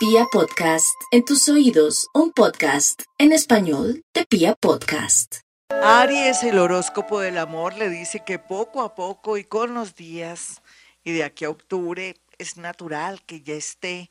[0.00, 5.40] Pia Podcast, en tus oídos, un podcast en español de Pia Podcast.
[5.68, 10.62] Aries, el horóscopo del amor, le dice que poco a poco y con los días
[11.04, 14.08] y de aquí a octubre es natural que ya esté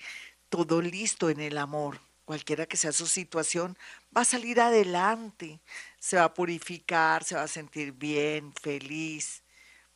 [0.50, 2.00] todo listo en el amor.
[2.24, 3.76] Cualquiera que sea su situación,
[4.16, 5.60] va a salir adelante,
[5.98, 9.42] se va a purificar, se va a sentir bien, feliz,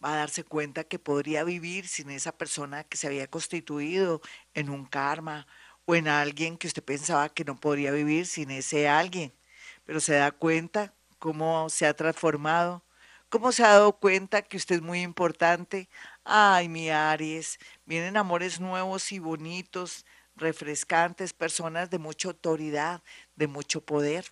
[0.04, 4.22] va a darse cuenta que podría vivir sin esa persona que se había constituido
[4.56, 5.46] en un karma
[5.86, 9.34] o en alguien que usted pensaba que no podría vivir sin ese alguien,
[9.86, 12.84] pero se da cuenta cómo se ha transformado,
[13.30, 15.90] cómo se ha dado cuenta que usted es muy importante.
[16.24, 20.06] Ay, mi Aries, vienen amores nuevos y bonitos,
[20.36, 23.02] refrescantes, personas de mucha autoridad,
[23.36, 24.26] de mucho poder,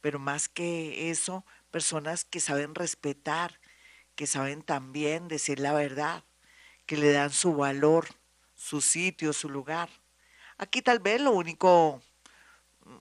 [0.00, 3.60] pero más que eso, personas que saben respetar,
[4.14, 6.24] que saben también decir la verdad,
[6.86, 8.08] que le dan su valor,
[8.54, 9.90] su sitio, su lugar.
[10.58, 12.00] Aquí tal vez lo único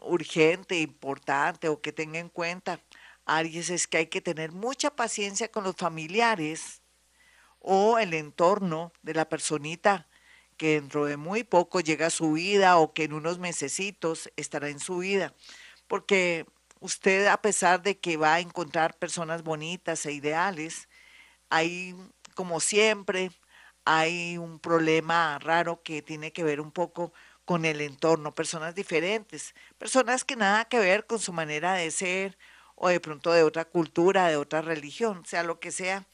[0.02, 2.82] urgente, importante o que tenga en cuenta,
[3.26, 6.82] Aries, es que hay que tener mucha paciencia con los familiares
[7.60, 10.08] o el entorno de la personita
[10.58, 14.70] que dentro de muy poco llega a su vida o que en unos mesecitos estará
[14.70, 15.34] en su vida.
[15.88, 16.46] Porque
[16.80, 20.88] usted, a pesar de que va a encontrar personas bonitas e ideales,
[21.50, 21.96] hay,
[22.36, 23.32] como siempre,
[23.86, 27.14] hay un problema raro que tiene que ver un poco
[27.46, 32.38] con el entorno, personas diferentes, personas que nada que ver con su manera de ser
[32.76, 36.06] o de pronto de otra cultura, de otra religión, sea lo que sea.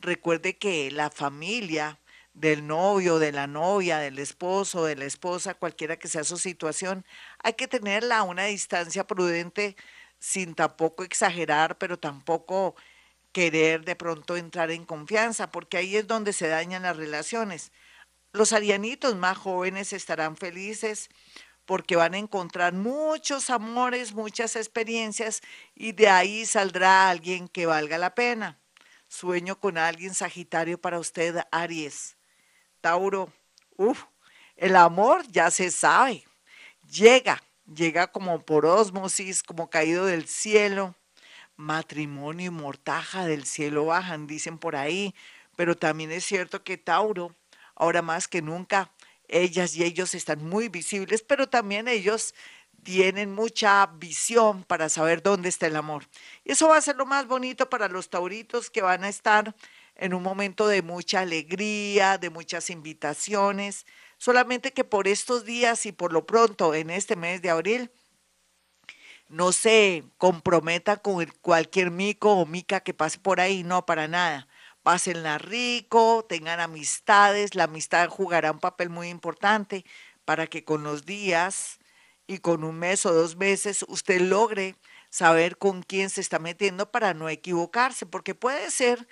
[0.00, 1.98] Recuerde que la familia
[2.34, 7.04] del novio, de la novia, del esposo, de la esposa, cualquiera que sea su situación,
[7.42, 9.76] hay que tenerla a una distancia prudente
[10.18, 12.76] sin tampoco exagerar, pero tampoco
[13.32, 17.72] querer de pronto entrar en confianza, porque ahí es donde se dañan las relaciones.
[18.36, 21.08] Los arianitos más jóvenes estarán felices
[21.64, 25.40] porque van a encontrar muchos amores, muchas experiencias
[25.74, 28.58] y de ahí saldrá alguien que valga la pena.
[29.08, 32.18] Sueño con alguien Sagitario para usted, Aries.
[32.82, 33.32] Tauro,
[33.78, 34.04] uff,
[34.56, 36.22] el amor ya se sabe,
[36.92, 37.42] llega,
[37.74, 40.94] llega como por ósmosis, como caído del cielo.
[41.56, 45.14] Matrimonio y mortaja del cielo bajan, dicen por ahí,
[45.56, 47.34] pero también es cierto que Tauro
[47.76, 48.90] ahora más que nunca,
[49.28, 52.34] ellas y ellos están muy visibles, pero también ellos
[52.82, 56.06] tienen mucha visión para saber dónde está el amor.
[56.44, 59.54] Y eso va a ser lo más bonito para los tauritos que van a estar
[59.96, 63.86] en un momento de mucha alegría, de muchas invitaciones,
[64.18, 67.90] solamente que por estos días y por lo pronto en este mes de abril,
[69.28, 74.46] no se comprometa con cualquier mico o mica que pase por ahí, no, para nada
[74.86, 79.84] pásenla rico, tengan amistades, la amistad jugará un papel muy importante
[80.24, 81.80] para que con los días
[82.28, 84.76] y con un mes o dos meses usted logre
[85.10, 89.08] saber con quién se está metiendo para no equivocarse, porque puede ser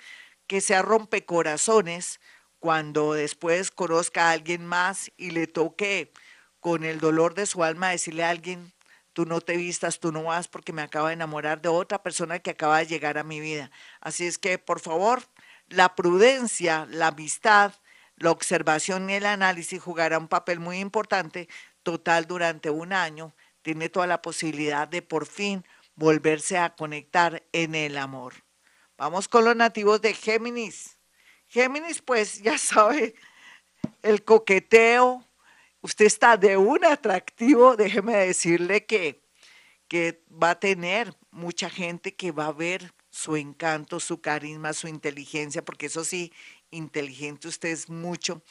[0.47, 2.21] que sea rompecorazones
[2.59, 6.13] cuando después conozca a alguien más y le toque
[6.61, 8.71] con el dolor de su alma decirle a alguien,
[9.11, 12.39] tú no te vistas, tú no vas porque me acaba de enamorar de otra persona
[12.39, 13.71] que acaba de llegar a mi vida.
[13.99, 15.23] Así es que, por favor,
[15.69, 17.73] la prudencia, la amistad,
[18.17, 21.47] la observación y el análisis jugará un papel muy importante.
[21.83, 25.65] Total, durante un año tiene toda la posibilidad de por fin
[25.95, 28.33] volverse a conectar en el amor.
[28.97, 30.97] Vamos con los nativos de Géminis.
[31.47, 33.15] Géminis, pues ya sabe,
[34.01, 35.25] el coqueteo.
[35.81, 39.21] Usted está de un atractivo, déjeme decirle que,
[39.87, 44.89] que va a tener mucha gente que va a ver su encanto, su carisma, su
[44.89, 46.33] inteligencia, porque eso sí,
[46.69, 48.41] inteligente usted es mucho,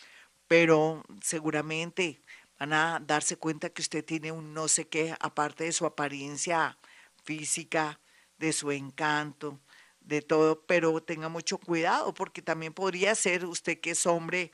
[0.49, 2.23] pero seguramente
[2.59, 6.79] van a darse cuenta que usted tiene un no sé qué, aparte de su apariencia
[7.25, 8.01] física,
[8.39, 9.61] de su encanto,
[10.01, 14.51] de todo, pero tenga mucho cuidado, porque también podría ser usted que es hombre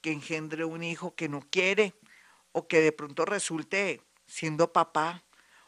[0.00, 1.94] que engendre un hijo que no quiere,
[2.50, 5.22] o que de pronto resulte siendo papá,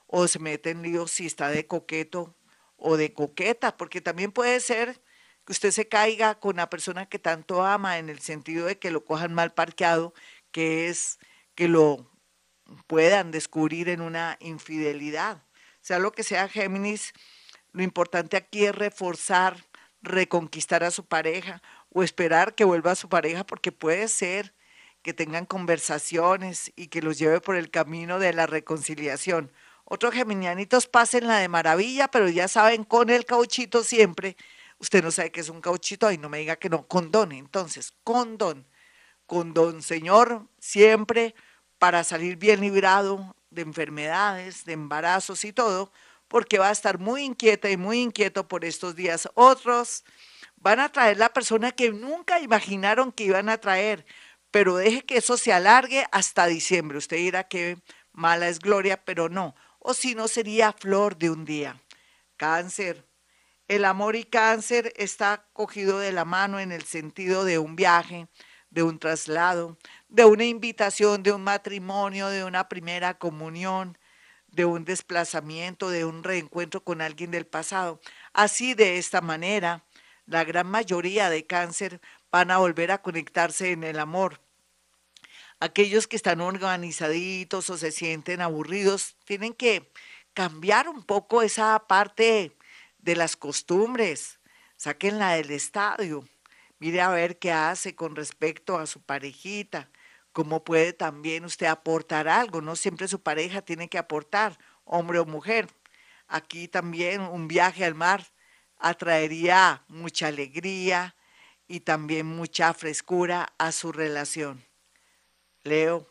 [0.08, 2.34] o se mete en líos si está de coqueto
[2.84, 5.00] o de coqueta, porque también puede ser
[5.46, 8.90] que usted se caiga con la persona que tanto ama en el sentido de que
[8.90, 10.12] lo cojan mal parqueado,
[10.50, 11.18] que es
[11.54, 12.10] que lo
[12.86, 15.42] puedan descubrir en una infidelidad.
[15.80, 17.14] Sea lo que sea Géminis,
[17.72, 19.64] lo importante aquí es reforzar,
[20.02, 24.54] reconquistar a su pareja o esperar que vuelva a su pareja porque puede ser
[25.02, 29.50] que tengan conversaciones y que los lleve por el camino de la reconciliación
[29.84, 34.36] otros geminianitos pasen la de maravilla, pero ya saben, con el cauchito siempre.
[34.78, 37.32] Usted no sabe qué es un cauchito, ahí no me diga que no, condón.
[37.32, 38.66] Entonces, condón.
[39.26, 41.34] Condón, señor, siempre
[41.78, 45.92] para salir bien librado de enfermedades, de embarazos y todo,
[46.28, 49.28] porque va a estar muy inquieta y muy inquieto por estos días.
[49.34, 50.04] Otros
[50.56, 54.06] van a traer la persona que nunca imaginaron que iban a traer,
[54.50, 56.98] pero deje que eso se alargue hasta diciembre.
[56.98, 57.78] Usted dirá que
[58.12, 59.54] mala es gloria, pero no.
[59.86, 61.78] O si no, sería flor de un día.
[62.38, 63.06] Cáncer.
[63.68, 68.26] El amor y cáncer está cogido de la mano en el sentido de un viaje,
[68.70, 69.76] de un traslado,
[70.08, 73.98] de una invitación, de un matrimonio, de una primera comunión,
[74.48, 78.00] de un desplazamiento, de un reencuentro con alguien del pasado.
[78.32, 79.84] Así de esta manera,
[80.24, 82.00] la gran mayoría de cáncer
[82.32, 84.40] van a volver a conectarse en el amor.
[85.60, 89.90] Aquellos que están organizaditos o se sienten aburridos, tienen que
[90.34, 92.56] cambiar un poco esa parte
[92.98, 94.40] de las costumbres,
[94.76, 96.28] sáquenla del estadio,
[96.78, 99.90] mire a ver qué hace con respecto a su parejita,
[100.32, 105.24] cómo puede también usted aportar algo, no siempre su pareja tiene que aportar, hombre o
[105.24, 105.68] mujer.
[106.26, 108.26] Aquí también un viaje al mar
[108.78, 111.14] atraería mucha alegría
[111.68, 114.64] y también mucha frescura a su relación.
[115.64, 116.06] Leo.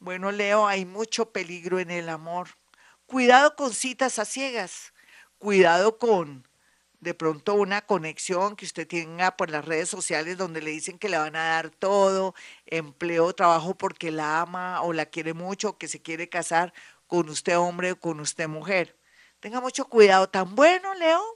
[0.00, 2.48] Bueno, Leo, hay mucho peligro en el amor.
[3.06, 4.92] Cuidado con citas a ciegas.
[5.38, 6.46] Cuidado con
[6.98, 11.08] de pronto una conexión que usted tenga por las redes sociales donde le dicen que
[11.08, 12.34] le van a dar todo,
[12.66, 16.72] empleo, trabajo porque la ama o la quiere mucho, que se quiere casar
[17.06, 18.96] con usted hombre o con usted mujer.
[19.38, 20.28] Tenga mucho cuidado.
[20.28, 21.33] Tan bueno, Leo,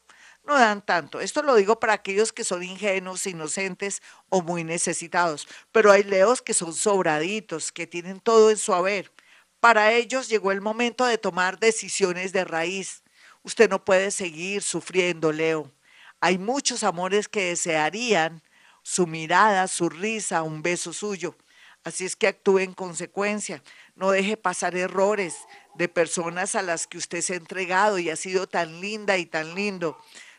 [0.48, 1.20] no dan tanto.
[1.20, 5.46] Esto lo digo para aquellos que son ingenuos, inocentes o muy necesitados.
[5.70, 9.12] Pero hay leos que son sobraditos, que tienen todo en su haber.
[9.60, 13.02] Para ellos llegó el momento de tomar decisiones de raíz
[13.42, 15.72] Usted no puede seguir sufriendo, Leo.
[16.20, 18.42] Hay muchos amores que desearían
[18.82, 21.36] su mirada, su risa, un beso suyo.
[21.84, 23.62] Así es que actúe en consecuencia.
[23.94, 25.36] No deje pasar errores
[25.76, 29.26] de personas a las que usted se ha entregado y ha sido tan linda y
[29.26, 29.96] tan lindo.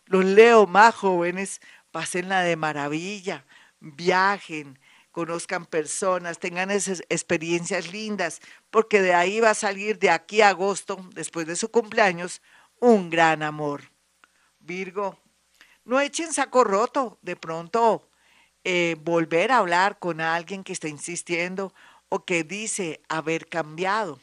[0.09, 1.61] Los leo más jóvenes,
[1.91, 3.45] pásenla de maravilla,
[3.79, 4.79] viajen,
[5.11, 8.39] conozcan personas, tengan esas experiencias lindas,
[8.71, 12.41] porque de ahí va a salir de aquí a agosto, después de su cumpleaños,
[12.79, 13.83] un gran amor.
[14.59, 15.19] Virgo,
[15.85, 18.09] no echen saco roto, de pronto
[18.63, 21.71] eh, volver a hablar con alguien que está insistiendo
[22.09, 24.19] o que dice haber cambiado.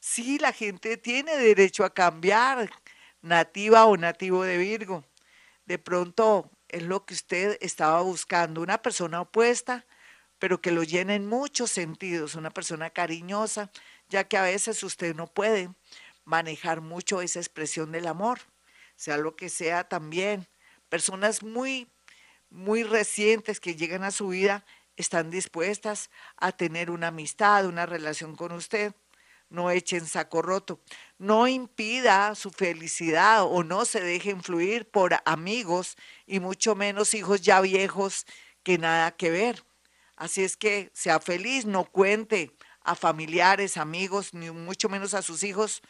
[0.00, 2.68] Sí, la gente tiene derecho a cambiar,
[3.22, 5.04] nativa o nativo de Virgo.
[5.68, 9.84] De pronto es lo que usted estaba buscando, una persona opuesta,
[10.38, 13.70] pero que lo llena en muchos sentidos, una persona cariñosa,
[14.08, 15.68] ya que a veces usted no puede
[16.24, 18.38] manejar mucho esa expresión del amor,
[18.96, 20.48] sea lo que sea también.
[20.88, 21.86] Personas muy,
[22.48, 24.64] muy recientes que llegan a su vida
[24.96, 28.94] están dispuestas a tener una amistad, una relación con usted.
[29.50, 30.80] No echen saco roto.
[31.18, 35.96] No impida su felicidad o no se deje influir por amigos
[36.26, 38.26] y mucho menos hijos ya viejos
[38.62, 39.64] que nada que ver.
[40.16, 45.42] Así es que sea feliz, no cuente a familiares, amigos, ni mucho menos a sus
[45.42, 45.82] hijos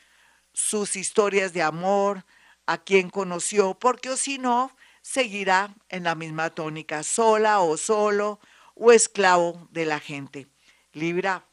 [0.53, 2.25] sus historias de amor,
[2.67, 8.41] a quien conoció, porque o si no, seguirá en la misma tónica, sola o solo
[8.75, 10.49] o esclavo de la gente.
[10.93, 11.47] Libra.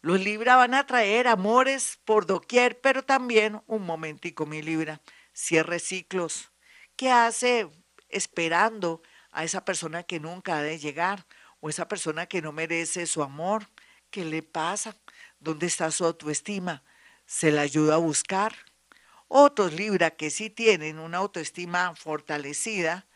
[0.00, 5.00] Los Libra van a traer amores por doquier, pero también, un momentico, mi Libra,
[5.32, 6.50] cierre ciclos.
[6.96, 7.68] ¿Qué hace
[8.08, 11.26] esperando a esa persona que nunca ha de llegar
[11.60, 13.68] o esa persona que no merece su amor?
[14.10, 14.96] ¿Qué le pasa?
[15.40, 16.82] ¿Dónde está su autoestima?
[17.28, 18.54] se la ayuda a buscar.
[19.28, 23.06] Otros Libra que sí tienen una autoestima fortalecida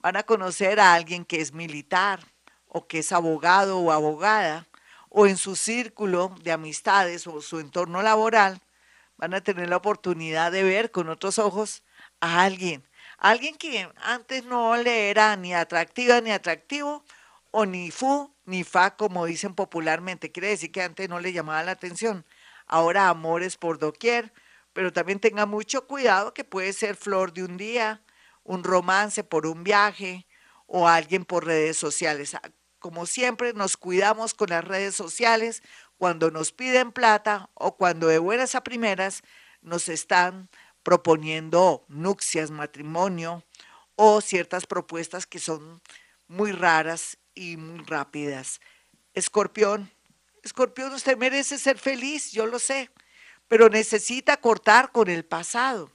[0.00, 2.20] van a conocer a alguien que es militar
[2.66, 4.66] o que es abogado o abogada
[5.10, 8.62] o en su círculo de amistades o su entorno laboral
[9.18, 11.82] van a tener la oportunidad de ver con otros ojos
[12.20, 12.88] a alguien,
[13.18, 17.04] alguien que antes no le era ni atractiva ni atractivo
[17.50, 21.62] o ni fu ni fa como dicen popularmente, quiere decir que antes no le llamaba
[21.62, 22.24] la atención.
[22.66, 24.32] Ahora amores por doquier,
[24.72, 28.02] pero también tenga mucho cuidado que puede ser flor de un día,
[28.44, 30.26] un romance por un viaje
[30.66, 32.36] o alguien por redes sociales.
[32.80, 35.62] Como siempre, nos cuidamos con las redes sociales
[35.98, 39.22] cuando nos piden plata o cuando de buenas a primeras
[39.60, 40.48] nos están
[40.82, 43.44] proponiendo nupcias, matrimonio
[43.96, 45.82] o ciertas propuestas que son
[46.26, 48.62] muy raras y muy rápidas.
[49.12, 49.90] Escorpión,
[50.42, 52.90] Escorpión, usted merece ser feliz, yo lo sé,
[53.46, 55.92] pero necesita cortar con el pasado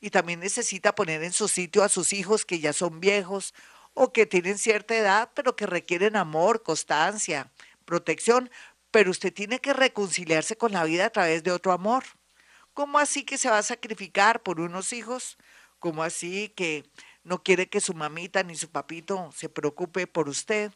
[0.00, 3.52] y también necesita poner en su sitio a sus hijos que ya son viejos
[3.94, 7.50] o que tienen cierta edad, pero que requieren amor, constancia,
[7.84, 8.50] protección,
[8.90, 12.04] pero usted tiene que reconciliarse con la vida a través de otro amor.
[12.74, 15.38] ¿Cómo así que se va a sacrificar por unos hijos?
[15.78, 16.84] ¿Cómo así que
[17.24, 20.72] no quiere que su mamita ni su papito se preocupe por usted?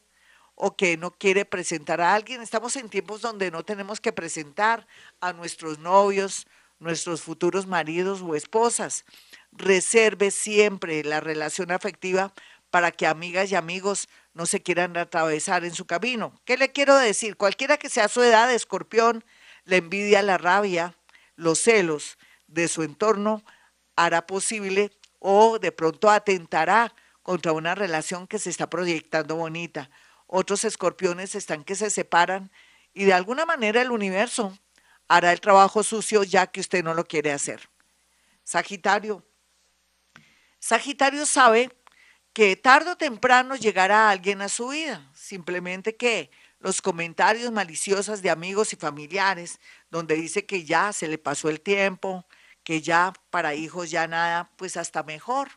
[0.56, 2.40] ¿O que no quiere presentar a alguien?
[2.40, 4.86] Estamos en tiempos donde no tenemos que presentar
[5.20, 6.46] a nuestros novios,
[6.78, 9.04] nuestros futuros maridos o esposas.
[9.52, 12.32] Reserve siempre la relación afectiva
[12.74, 16.34] para que amigas y amigos no se quieran atravesar en su camino.
[16.44, 17.36] ¿Qué le quiero decir?
[17.36, 19.24] Cualquiera que sea su edad escorpión,
[19.62, 20.96] la envidia, la rabia,
[21.36, 23.44] los celos de su entorno
[23.94, 24.90] hará posible
[25.20, 29.88] o de pronto atentará contra una relación que se está proyectando bonita.
[30.26, 32.50] Otros escorpiones están que se separan
[32.92, 34.58] y de alguna manera el universo
[35.06, 37.68] hará el trabajo sucio ya que usted no lo quiere hacer.
[38.42, 39.24] Sagitario.
[40.58, 41.70] Sagitario sabe
[42.34, 48.30] que tarde o temprano llegará alguien a su vida, simplemente que los comentarios maliciosos de
[48.30, 49.60] amigos y familiares,
[49.90, 52.26] donde dice que ya se le pasó el tiempo,
[52.64, 55.50] que ya para hijos ya nada, pues hasta mejor.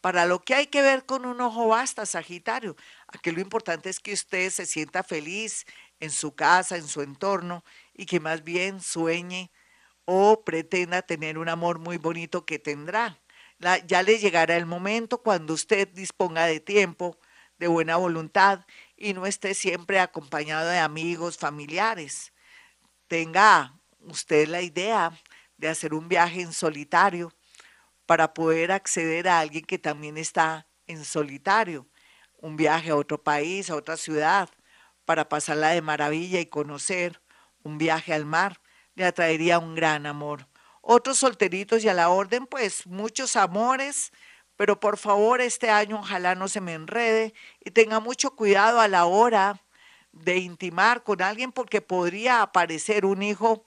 [0.00, 2.76] Para lo que hay que ver con un ojo basta, Sagitario.
[3.08, 5.66] Aquí lo importante es que usted se sienta feliz
[6.00, 9.50] en su casa, en su entorno, y que más bien sueñe
[10.06, 13.19] o pretenda tener un amor muy bonito que tendrá.
[13.86, 17.18] Ya le llegará el momento cuando usted disponga de tiempo,
[17.58, 18.64] de buena voluntad
[18.96, 22.32] y no esté siempre acompañado de amigos, familiares.
[23.06, 25.12] Tenga usted la idea
[25.58, 27.32] de hacer un viaje en solitario
[28.06, 31.86] para poder acceder a alguien que también está en solitario,
[32.38, 34.48] un viaje a otro país, a otra ciudad,
[35.04, 37.20] para pasarla de maravilla y conocer,
[37.62, 38.60] un viaje al mar,
[38.94, 40.49] le atraería un gran amor.
[40.80, 44.12] Otros solteritos y a la orden, pues muchos amores,
[44.56, 47.34] pero por favor este año ojalá no se me enrede
[47.64, 49.62] y tenga mucho cuidado a la hora
[50.12, 53.64] de intimar con alguien porque podría aparecer un hijo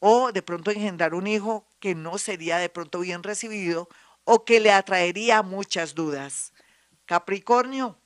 [0.00, 3.88] o de pronto engendrar un hijo que no sería de pronto bien recibido
[4.24, 6.52] o que le atraería muchas dudas.
[7.06, 7.98] Capricornio.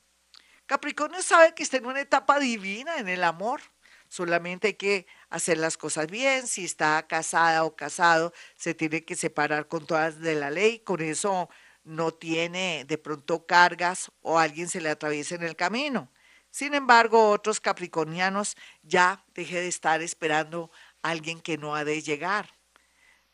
[0.65, 3.61] Capricornio sabe que está en una etapa divina en el amor.
[4.07, 6.47] Solamente hay que hacer las cosas bien.
[6.47, 10.79] Si está casada o casado, se tiene que separar con todas de la ley.
[10.79, 11.49] Con eso
[11.83, 16.11] no tiene de pronto cargas o alguien se le atraviesa en el camino.
[16.51, 20.71] Sin embargo, otros capricornianos ya deje de estar esperando
[21.01, 22.49] alguien que no ha de llegar.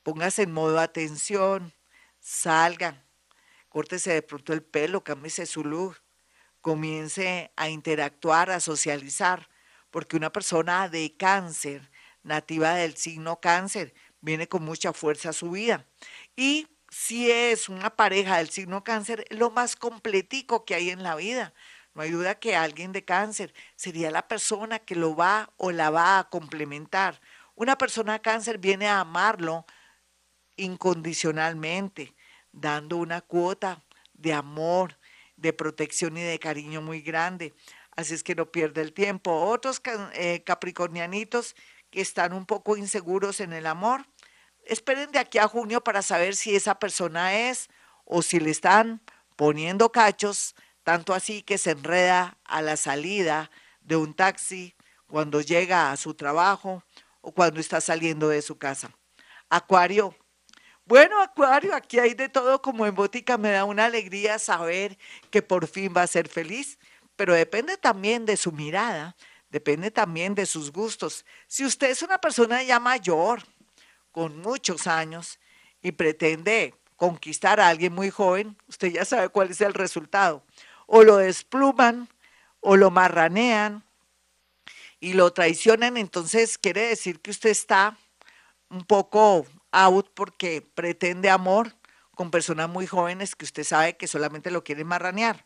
[0.03, 1.73] Póngase en modo atención,
[2.19, 3.03] salga,
[3.69, 5.97] córtese de pronto el pelo, cámbiese su look,
[6.61, 9.49] comience a interactuar, a socializar,
[9.91, 11.89] porque una persona de cáncer,
[12.23, 15.85] nativa del signo cáncer, viene con mucha fuerza a su vida.
[16.35, 21.15] Y si es una pareja del signo cáncer, lo más completico que hay en la
[21.15, 21.53] vida.
[21.93, 25.89] No hay duda que alguien de cáncer sería la persona que lo va o la
[25.89, 27.21] va a complementar.
[27.55, 29.65] Una persona de cáncer viene a amarlo
[30.57, 32.13] incondicionalmente,
[32.51, 34.97] dando una cuota de amor,
[35.37, 37.53] de protección y de cariño muy grande.
[37.95, 39.31] Así es que no pierde el tiempo.
[39.31, 39.81] Otros
[40.13, 41.55] eh, capricornianitos
[41.89, 44.05] que están un poco inseguros en el amor,
[44.65, 47.69] esperen de aquí a junio para saber si esa persona es
[48.03, 49.01] o si le están
[49.35, 53.49] poniendo cachos, tanto así que se enreda a la salida
[53.81, 54.75] de un taxi
[55.07, 56.83] cuando llega a su trabajo
[57.21, 58.91] o cuando está saliendo de su casa.
[59.49, 60.15] Acuario.
[60.85, 63.37] Bueno, Acuario, aquí hay de todo como en botica.
[63.37, 64.97] Me da una alegría saber
[65.31, 66.77] que por fin va a ser feliz,
[67.15, 69.15] pero depende también de su mirada,
[69.49, 71.25] depende también de sus gustos.
[71.47, 73.43] Si usted es una persona ya mayor,
[74.11, 75.39] con muchos años,
[75.81, 80.43] y pretende conquistar a alguien muy joven, usted ya sabe cuál es el resultado.
[80.87, 82.09] O lo despluman,
[82.59, 83.83] o lo marranean,
[84.99, 87.97] y lo traicionan, entonces quiere decir que usted está
[88.69, 91.75] un poco out porque pretende amor
[92.15, 95.44] con personas muy jóvenes que usted sabe que solamente lo quieren marranear,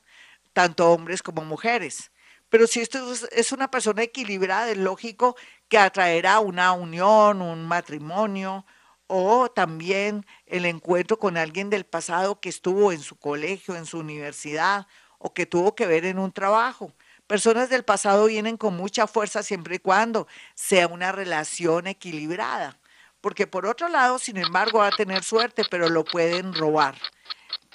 [0.54, 2.12] tanto hombres como mujeres.
[2.50, 5.36] Pero si esto es una persona equilibrada, es lógico
[5.68, 8.66] que atraerá una unión, un matrimonio
[9.08, 14.00] o también el encuentro con alguien del pasado que estuvo en su colegio, en su
[14.00, 14.88] universidad
[15.18, 16.94] o que tuvo que ver en un trabajo.
[17.28, 22.80] Personas del pasado vienen con mucha fuerza siempre y cuando sea una relación equilibrada.
[23.22, 26.96] Porque por otro lado, sin embargo, va a tener suerte, pero lo pueden robar.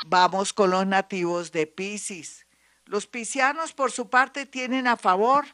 [0.07, 2.44] Vamos con los nativos de Pisces.
[2.87, 5.47] Los piscianos, por su parte, tienen a favor